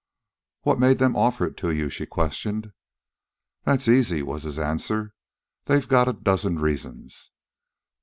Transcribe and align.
"What 0.63 0.79
made 0.79 0.97
them 0.97 1.15
offer 1.15 1.45
it 1.45 1.55
to 1.57 1.69
you?" 1.69 1.91
she 1.91 2.07
questioned. 2.07 2.73
"That's 3.65 3.87
easy," 3.87 4.23
was 4.23 4.41
his 4.41 4.57
answer. 4.57 5.13
"They 5.65 5.79
got 5.81 6.07
a 6.07 6.13
dozen 6.13 6.57
reasons. 6.57 7.29